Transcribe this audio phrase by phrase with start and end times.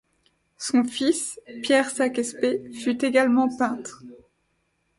[0.57, 4.01] Son fils, Pierre Sacquespée, fut également peintre.